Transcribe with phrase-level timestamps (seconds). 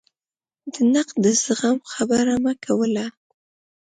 [0.73, 3.05] د نقد د زغم خبره مې کوله.